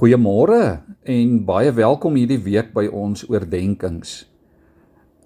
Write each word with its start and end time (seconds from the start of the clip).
Goeiemôre 0.00 0.80
en 1.12 1.32
baie 1.44 1.68
welkom 1.76 2.14
hierdie 2.16 2.38
week 2.40 2.70
by 2.72 2.86
ons 2.88 3.20
oordeenkings. 3.28 4.12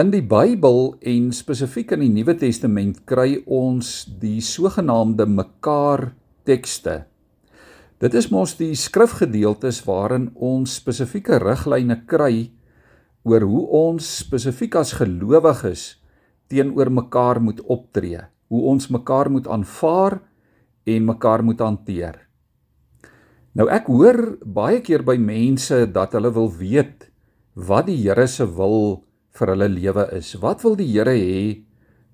In 0.00 0.08
die 0.14 0.22
Bybel 0.24 0.94
en 1.12 1.26
spesifiek 1.36 1.92
in 1.92 2.00
die 2.00 2.08
Nuwe 2.08 2.32
Testament 2.40 3.02
kry 3.04 3.42
ons 3.44 3.90
die 4.22 4.40
sogenaamde 4.40 5.26
mekaar 5.28 6.14
tekste. 6.48 7.02
Dit 8.00 8.16
is 8.16 8.30
mos 8.32 8.56
die 8.56 8.70
skrifgedeeltes 8.72 9.82
waarin 9.84 10.30
ons 10.40 10.78
spesifieke 10.80 11.36
riglyne 11.44 12.00
kry 12.08 12.48
oor 13.28 13.44
hoe 13.44 13.68
ons 13.84 14.08
spesifiek 14.24 14.80
as 14.80 14.96
gelowiges 14.96 15.86
teenoor 16.48 16.88
mekaar 16.88 17.44
moet 17.44 17.60
optree, 17.68 18.24
hoe 18.48 18.66
ons 18.72 18.88
mekaar 18.88 19.28
moet 19.36 19.52
aanvaar 19.52 20.22
en 20.88 21.10
mekaar 21.12 21.44
moet 21.44 21.60
hanteer. 21.60 22.22
Nou 23.52 23.66
ek 23.68 23.90
hoor 23.92 24.38
baie 24.48 24.80
keer 24.80 25.02
by 25.04 25.18
mense 25.20 25.82
dat 25.92 26.14
hulle 26.16 26.30
wil 26.32 26.48
weet 26.56 27.10
wat 27.52 27.90
die 27.90 27.98
Here 28.00 28.24
se 28.24 28.46
wil 28.48 29.04
vir 29.36 29.52
hulle 29.52 29.68
lewe 29.68 30.06
is. 30.16 30.32
Wat 30.40 30.64
wil 30.64 30.78
die 30.78 30.88
Here 30.88 31.12
hê 31.12 31.60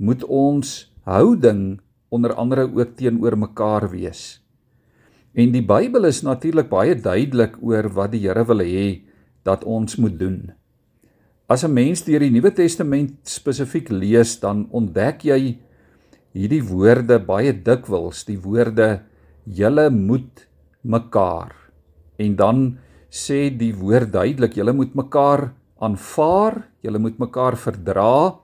moet 0.00 0.24
ons 0.24 0.88
houding 1.04 1.78
onder 2.08 2.32
andere 2.40 2.64
ook 2.64 2.96
teenoor 2.96 3.36
mekaar 3.36 3.90
wees? 3.92 4.40
En 5.36 5.52
die 5.52 5.60
Bybel 5.60 6.08
is 6.08 6.22
natuurlik 6.24 6.70
baie 6.72 6.96
duidelik 6.96 7.60
oor 7.60 7.90
wat 7.92 8.14
die 8.16 8.24
Here 8.24 8.46
wil 8.48 8.64
hê 8.64 9.04
dat 9.44 9.68
ons 9.68 10.00
moet 10.00 10.16
doen. 10.16 10.56
As 11.52 11.62
'n 11.64 11.70
mens 11.70 12.02
deur 12.02 12.24
die 12.24 12.32
Nuwe 12.32 12.50
Testament 12.50 13.28
spesifiek 13.28 13.92
lees, 13.92 14.40
dan 14.40 14.66
ontdek 14.72 15.22
jy 15.24 15.58
hierdie 16.32 16.64
woorde 16.64 17.20
baie 17.20 17.52
dikwels, 17.52 18.24
die 18.24 18.40
woorde 18.40 19.04
julle 19.44 19.90
moet 19.90 20.48
mekaar. 20.86 21.52
En 22.22 22.36
dan 22.38 22.64
sê 23.10 23.50
die 23.50 23.72
woord 23.76 24.12
duidelik, 24.14 24.56
julle 24.56 24.74
moet 24.76 24.94
mekaar 24.96 25.50
aanvaar, 25.82 26.62
julle 26.84 27.00
moet 27.02 27.18
mekaar 27.20 27.56
verdra, 27.60 28.38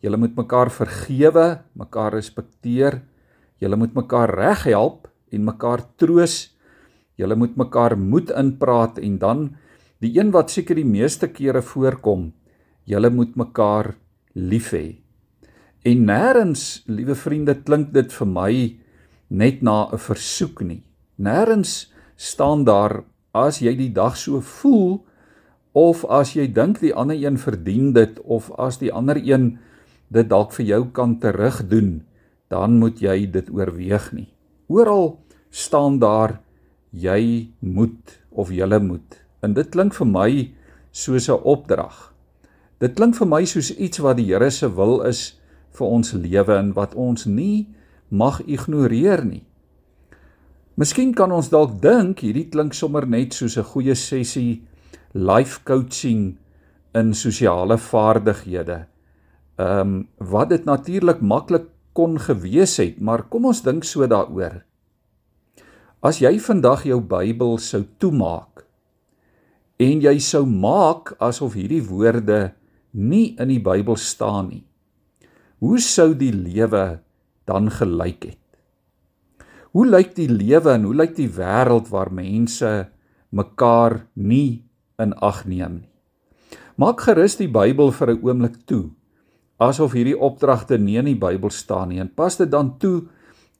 julle 0.00 0.20
moet 0.20 0.36
mekaar 0.38 0.70
vergewe, 0.72 1.46
mekaar 1.76 2.14
respekteer, 2.16 3.00
julle 3.60 3.76
moet 3.76 3.94
mekaar 3.96 4.32
reghelp 4.38 5.10
en 5.30 5.44
mekaar 5.44 5.84
troos. 6.00 6.48
Julle 7.20 7.36
moet 7.36 7.56
mekaar 7.60 7.98
moed 8.00 8.30
inpraat 8.32 8.98
en 9.02 9.18
dan 9.20 9.42
die 10.00 10.14
een 10.16 10.30
wat 10.32 10.48
seker 10.48 10.78
die 10.78 10.88
meeste 10.88 11.28
kere 11.28 11.60
voorkom, 11.60 12.30
julle 12.88 13.10
moet 13.12 13.36
mekaar 13.36 13.92
lief 14.32 14.70
hê. 14.72 15.02
En 15.84 16.06
nêrens, 16.08 16.82
liewe 16.88 17.16
vriende, 17.16 17.58
klink 17.64 17.92
dit 17.92 18.12
vir 18.12 18.28
my 18.28 18.52
net 19.28 19.62
na 19.62 19.88
'n 19.92 19.98
versoek 19.98 20.62
nie. 20.64 20.82
Nêrens 21.20 21.92
staan 22.16 22.64
daar 22.64 23.02
as 23.36 23.60
jy 23.60 23.74
die 23.76 23.92
dag 23.92 24.16
so 24.16 24.40
voel 24.40 25.02
of 25.76 26.02
as 26.08 26.32
jy 26.32 26.48
dink 26.48 26.80
die 26.80 26.94
ander 26.96 27.18
een 27.20 27.36
verdien 27.38 27.92
dit 27.92 28.16
of 28.24 28.48
as 28.56 28.80
die 28.80 28.92
ander 28.92 29.20
een 29.20 29.58
dit 30.08 30.26
dalk 30.30 30.54
vir 30.56 30.66
jou 30.66 30.82
kan 30.96 31.18
terugdoen, 31.22 32.00
dan 32.50 32.80
moet 32.80 32.98
jy 32.98 33.28
dit 33.30 33.50
oorweeg 33.52 34.08
nie. 34.16 34.30
Oral 34.66 35.20
staan 35.50 36.00
daar 36.02 36.40
jy 36.90 37.52
moet 37.60 38.18
of 38.30 38.50
julle 38.50 38.80
moet. 38.82 39.20
En 39.44 39.54
dit 39.54 39.68
klink 39.70 39.94
vir 39.94 40.08
my 40.08 40.30
soos 40.90 41.28
'n 41.28 41.38
opdrag. 41.44 42.12
Dit 42.80 42.96
klink 42.96 43.14
vir 43.14 43.26
my 43.26 43.44
soos 43.44 43.70
iets 43.76 43.98
wat 43.98 44.16
die 44.16 44.32
Here 44.32 44.50
se 44.50 44.68
wil 44.74 45.02
is 45.02 45.38
vir 45.70 45.86
ons 45.86 46.12
lewe 46.12 46.56
en 46.56 46.72
wat 46.72 46.94
ons 46.94 47.26
nie 47.26 47.68
mag 48.08 48.40
ignoreer 48.46 49.24
nie. 49.24 49.44
Miskien 50.80 51.10
kan 51.12 51.28
ons 51.28 51.50
dalk 51.52 51.74
dink 51.82 52.22
hierdie 52.24 52.46
klink 52.48 52.72
sommer 52.72 53.04
net 53.04 53.34
soos 53.36 53.58
'n 53.60 53.68
goeie 53.68 53.94
sessie 53.94 54.62
life 55.12 55.60
coaching 55.68 56.38
in 56.94 57.12
sosiale 57.12 57.76
vaardighede. 57.76 58.86
Ehm 59.58 59.80
um, 59.80 60.08
wat 60.16 60.48
dit 60.48 60.64
natuurlik 60.64 61.20
maklik 61.20 61.68
kon 61.92 62.16
gewees 62.16 62.78
het, 62.80 62.96
maar 63.00 63.28
kom 63.28 63.44
ons 63.44 63.60
dink 63.62 63.84
so 63.84 64.06
daaroor. 64.06 64.64
As 66.02 66.18
jy 66.20 66.38
vandag 66.40 66.86
jou 66.88 67.00
Bybel 67.00 67.58
sou 67.58 67.84
toemaak 67.98 68.64
en 69.78 70.00
jy 70.00 70.18
sou 70.18 70.46
maak 70.46 71.12
asof 71.20 71.54
hierdie 71.60 71.84
woorde 71.84 72.54
nie 72.92 73.36
in 73.36 73.48
die 73.48 73.60
Bybel 73.60 73.96
staan 73.96 74.48
nie. 74.48 74.64
Hoe 75.60 75.78
sou 75.78 76.14
die 76.14 76.32
lewe 76.32 77.00
dan 77.44 77.68
gelyk 77.68 78.24
het? 78.24 78.49
Hoe 79.70 79.86
lyk 79.86 80.16
die 80.16 80.26
lewe 80.26 80.72
en 80.74 80.84
hoe 80.88 80.94
lyk 80.98 81.12
die 81.14 81.28
wêreld 81.30 81.92
waar 81.92 82.10
mense 82.10 82.88
mekaar 83.30 84.00
nie 84.14 84.64
in 84.98 85.14
ag 85.22 85.44
neem 85.46 85.82
nie? 85.82 85.90
Maak 86.80 87.04
gerus 87.06 87.36
die 87.38 87.46
Bybel 87.46 87.92
vir 87.92 88.10
'n 88.10 88.22
oomblik 88.24 88.56
toe 88.66 88.90
asof 89.60 89.92
hierdie 89.92 90.16
opdragte 90.16 90.78
nie 90.80 90.96
in 90.96 91.10
die 91.10 91.18
Bybel 91.20 91.52
staan 91.52 91.92
nie 91.92 92.00
en 92.00 92.08
pas 92.08 92.36
dit 92.40 92.50
dan 92.50 92.78
toe 92.80 93.04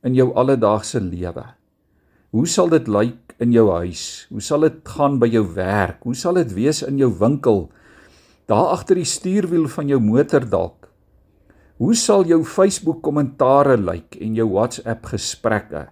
in 0.03 0.15
jou 0.17 0.33
alledaagse 0.35 1.01
lewe. 1.01 1.45
Hoe 2.33 2.47
sal 2.47 2.69
dit 2.73 2.89
lyk 2.89 3.37
in 3.39 3.53
jou 3.53 3.69
huis? 3.71 4.27
Hoe 4.31 4.41
sal 4.41 4.61
dit 4.61 4.81
gaan 4.89 5.19
by 5.21 5.29
jou 5.29 5.45
werk? 5.55 6.03
Hoe 6.03 6.15
sal 6.15 6.35
dit 6.35 6.55
wees 6.57 6.83
in 6.83 6.99
jou 6.99 7.11
winkel? 7.21 7.69
Daar 8.49 8.73
agter 8.73 8.97
die 8.97 9.05
stuurwiel 9.05 9.69
van 9.69 9.89
jou 9.89 10.01
motor 10.01 10.47
dalk. 10.49 10.89
Hoe 11.79 11.95
sal 11.95 12.25
jou 12.25 12.43
Facebook 12.45 13.03
kommentare 13.03 13.77
lyk 13.77 14.17
en 14.21 14.35
jou 14.35 14.49
WhatsApp 14.49 15.07
gesprekke? 15.13 15.89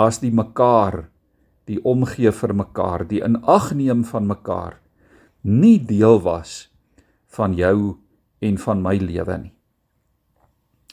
As 0.00 0.20
die 0.22 0.32
mekaar 0.32 1.04
die 1.70 1.78
omgee 1.86 2.32
vir 2.34 2.54
mekaar 2.56 3.04
die 3.10 3.20
inagneem 3.24 4.02
van 4.08 4.26
mekaar 4.30 4.78
nie 5.44 5.78
deel 5.78 6.20
was 6.24 6.68
van 7.36 7.54
jou 7.56 7.96
en 8.40 8.58
van 8.58 8.82
my 8.82 8.96
lewe 9.00 9.36
nie. 9.44 9.54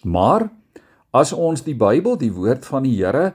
Maar 0.03 0.49
as 1.15 1.33
ons 1.33 1.63
die 1.65 1.75
Bybel 1.75 2.17
die 2.19 2.31
woord 2.31 2.67
van 2.67 2.85
die 2.85 2.95
Here 2.99 3.33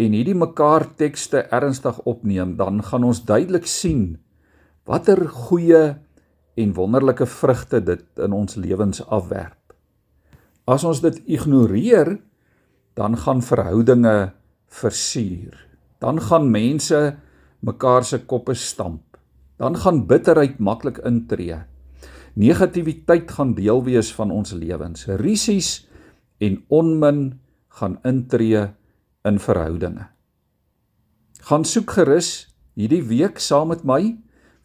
en 0.00 0.14
hierdie 0.16 0.38
mekaar 0.38 0.86
tekste 0.98 1.44
ernstig 1.52 1.98
opneem 2.08 2.56
dan 2.56 2.80
gaan 2.86 3.04
ons 3.04 3.24
duidelik 3.28 3.68
sien 3.68 4.16
watter 4.88 5.28
goeie 5.28 5.82
en 6.58 6.74
wonderlike 6.76 7.26
vrugte 7.26 7.80
dit 7.80 8.04
in 8.20 8.32
ons 8.36 8.56
lewens 8.60 9.00
afwerp. 9.06 9.58
As 10.66 10.84
ons 10.84 11.02
dit 11.04 11.20
ignoreer 11.38 12.16
dan 12.98 13.16
gaan 13.16 13.42
verhoudinge 13.44 14.32
versuur. 14.72 15.54
Dan 16.00 16.20
gaan 16.20 16.48
mense 16.50 17.00
mekaar 17.60 18.04
se 18.04 18.22
koppe 18.26 18.54
stamp. 18.54 19.18
Dan 19.60 19.76
gaan 19.78 20.06
bitterheid 20.06 20.58
maklik 20.58 20.98
intree. 21.06 21.60
Negatiwiteit 22.34 23.30
gaan 23.30 23.54
deel 23.54 23.82
wees 23.84 24.10
van 24.16 24.32
ons 24.32 24.54
lewens. 24.56 25.06
Risies 25.20 25.84
en 26.42 26.62
onmin 26.68 27.40
gaan 27.78 27.98
intree 28.08 28.64
in 29.28 29.38
verhoudinge. 29.38 30.08
Gaan 31.42 31.64
soek 31.64 31.90
gerus 31.98 32.48
hierdie 32.78 33.02
week 33.04 33.38
saam 33.42 33.70
met 33.72 33.84
my 33.84 34.16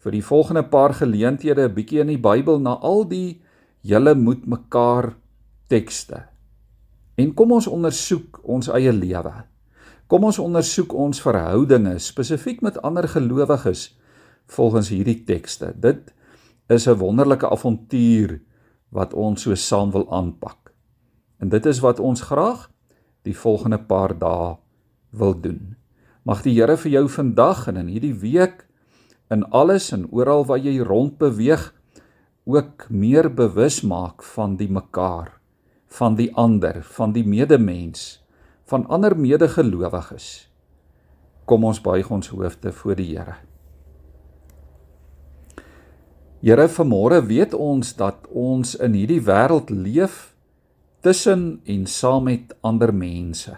vir 0.02 0.14
die 0.14 0.24
volgende 0.24 0.62
paar 0.62 0.94
geleenthede 0.94 1.68
'n 1.68 1.74
bietjie 1.74 2.00
in 2.00 2.10
die 2.14 2.22
Bybel 2.22 2.58
na 2.58 2.78
al 2.80 3.04
die 3.04 3.40
julle 3.82 4.14
moet 4.14 4.46
mekaar 4.46 5.14
tekste. 5.68 6.24
En 7.16 7.34
kom 7.34 7.52
ons 7.52 7.66
ondersoek 7.66 8.40
ons 8.42 8.68
eie 8.68 8.92
lewe. 8.92 9.47
Kom 10.08 10.24
ons 10.24 10.38
ondersoek 10.40 10.94
ons 10.96 11.18
verhoudinge 11.20 11.98
spesifiek 12.00 12.62
met 12.64 12.78
ander 12.80 13.04
gelowiges 13.12 13.90
volgens 14.48 14.88
hierdie 14.88 15.18
tekste. 15.28 15.74
Dit 15.76 16.14
is 16.72 16.88
'n 16.88 16.96
wonderlike 16.96 17.44
avontuur 17.44 18.40
wat 18.88 19.12
ons 19.12 19.42
so 19.42 19.54
saam 19.54 19.90
wil 19.90 20.08
aanpak. 20.08 20.72
En 21.40 21.48
dit 21.48 21.66
is 21.66 21.80
wat 21.80 22.00
ons 22.00 22.20
graag 22.20 22.70
die 23.22 23.36
volgende 23.36 23.78
paar 23.78 24.18
dae 24.18 24.56
wil 25.10 25.40
doen. 25.40 25.76
Mag 26.24 26.42
die 26.42 26.54
Here 26.54 26.76
vir 26.76 26.90
jou 26.90 27.08
vandag 27.08 27.68
en 27.68 27.76
in 27.76 27.88
hierdie 27.88 28.18
week 28.20 28.66
in 29.30 29.44
alles 29.50 29.92
en 29.92 30.08
oral 30.10 30.44
waar 30.44 30.58
jy 30.58 30.80
rond 30.80 31.18
beweeg 31.18 31.74
ook 32.44 32.86
meer 32.90 33.34
bewus 33.34 33.82
maak 33.82 34.22
van 34.22 34.56
die 34.56 34.70
mekaar, 34.70 35.40
van 35.86 36.16
die 36.16 36.34
ander, 36.34 36.82
van 36.82 37.12
die 37.12 37.24
medemens 37.24 38.27
van 38.68 38.84
ander 38.92 39.16
medegelowiges. 39.16 40.48
Kom 41.48 41.64
ons 41.64 41.80
buig 41.80 42.10
ons 42.12 42.28
hoofde 42.28 42.72
voor 42.72 42.98
die 42.98 43.14
Here. 43.14 43.38
Here, 46.44 46.68
vanmôre 46.70 47.22
weet 47.26 47.54
ons 47.56 47.94
dat 47.98 48.28
ons 48.30 48.76
in 48.84 48.94
hierdie 48.94 49.22
wêreld 49.24 49.72
leef 49.72 50.34
tussen 51.02 51.62
en 51.64 51.86
saam 51.88 52.28
met 52.28 52.52
ander 52.60 52.92
mense. 52.94 53.56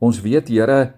Ons 0.00 0.22
weet, 0.24 0.48
Here, 0.48 0.96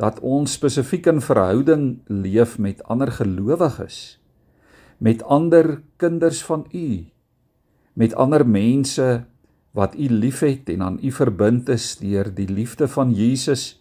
dat 0.00 0.20
ons 0.20 0.52
spesifiek 0.52 1.08
in 1.10 1.24
verhouding 1.24 2.02
leef 2.08 2.58
met 2.60 2.84
ander 2.84 3.10
gelowiges, 3.12 4.20
met 5.00 5.24
ander 5.24 5.80
kinders 6.00 6.44
van 6.44 6.66
U, 6.72 7.08
met 7.96 8.14
ander 8.14 8.46
mense 8.46 9.08
wat 9.76 9.94
u 9.94 10.08
liefhet 10.08 10.68
en 10.72 10.82
aan 10.82 10.98
u 11.02 11.12
verbind 11.14 11.68
is 11.68 11.94
deur 12.00 12.30
die 12.34 12.48
liefde 12.48 12.88
van 12.88 13.12
Jesus 13.14 13.80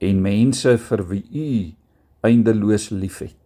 en 0.00 0.22
mense 0.22 0.76
vir 0.78 1.02
wie 1.10 1.24
u 1.28 1.48
eindeloos 2.24 2.90
liefhet. 2.90 3.36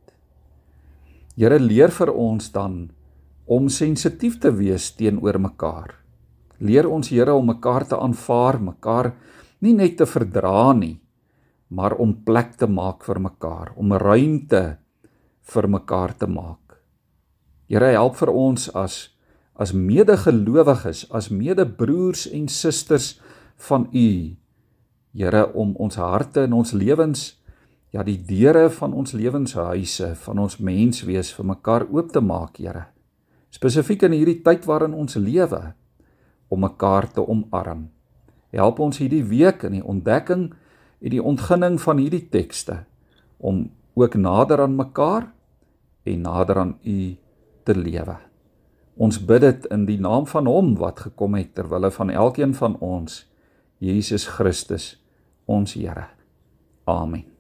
Here 1.37 1.59
leer 1.59 1.91
vir 1.91 2.13
ons 2.13 2.51
dan 2.53 2.91
om 3.49 3.69
sensitief 3.73 4.39
te 4.41 4.53
wees 4.55 4.93
teenoor 4.97 5.41
mekaar. 5.41 5.97
Leer 6.63 6.87
ons 6.87 7.09
Here 7.11 7.35
om 7.35 7.49
mekaar 7.51 7.87
te 7.89 7.99
aanvaar, 7.99 8.61
mekaar 8.61 9.13
nie 9.63 9.75
net 9.75 9.97
te 9.99 10.07
verdra 10.07 10.73
nie, 10.77 10.99
maar 11.73 11.97
om 11.99 12.15
plek 12.27 12.55
te 12.61 12.69
maak 12.69 13.03
vir 13.07 13.19
mekaar, 13.23 13.73
om 13.77 13.95
ruimte 13.97 14.63
vir 15.53 15.69
mekaar 15.69 16.15
te 16.19 16.29
maak. 16.29 16.77
Here 17.69 17.95
help 17.97 18.19
vir 18.21 18.31
ons 18.31 18.69
as 18.77 19.09
as 19.55 19.73
medegelowiges, 19.73 21.07
as 21.13 21.29
medebroers 21.29 22.27
en 22.33 22.49
susters 22.49 23.21
van 23.69 23.89
U. 23.93 24.09
Here 25.13 25.45
om 25.53 25.75
ons 25.77 25.99
harte 26.01 26.47
en 26.47 26.57
ons 26.57 26.73
lewens 26.73 27.33
ja 27.93 28.01
die 28.07 28.17
deure 28.17 28.71
van 28.73 28.95
ons 28.97 29.13
lewenshuise, 29.13 30.15
van 30.25 30.41
ons 30.41 30.57
menswees 30.65 31.33
vir 31.37 31.49
mekaar 31.51 31.85
oop 31.93 32.13
te 32.13 32.23
maak, 32.25 32.57
Here. 32.57 32.87
Spesifiek 33.53 34.07
in 34.09 34.17
hierdie 34.17 34.41
tyd 34.41 34.65
waarin 34.65 34.97
ons 34.97 35.19
lewe 35.21 35.61
om 36.49 36.65
mekaar 36.65 37.11
te 37.13 37.21
omarm. 37.21 37.91
Help 38.53 38.81
ons 38.81 39.01
hierdie 39.01 39.25
week 39.29 39.65
in 39.69 39.77
die 39.77 39.85
ontdekking 39.85 40.49
en 41.03 41.13
die 41.13 41.21
ontginning 41.21 41.77
van 41.81 42.01
hierdie 42.01 42.25
tekste 42.33 42.83
om 43.37 43.67
ook 43.99 44.17
nader 44.17 44.65
aan 44.65 44.77
mekaar 44.77 45.29
en 46.09 46.25
nader 46.25 46.65
aan 46.65 46.77
U 46.81 46.99
te 47.65 47.77
lewe. 47.77 48.32
Ons 48.97 49.19
bid 49.25 49.41
dit 49.41 49.69
in 49.73 49.87
die 49.89 50.01
naam 50.01 50.27
van 50.29 50.47
Hom 50.47 50.75
wat 50.81 51.07
gekom 51.07 51.35
het 51.39 51.55
ter 51.55 51.69
wille 51.69 51.91
van 51.91 52.11
elkeen 52.11 52.55
van 52.55 52.79
ons, 52.81 53.25
Jesus 53.79 54.27
Christus, 54.37 54.97
ons 55.49 55.75
Here. 55.75 56.07
Amen. 56.85 57.32